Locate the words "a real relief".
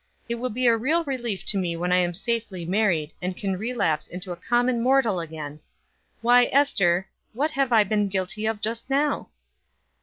0.65-1.45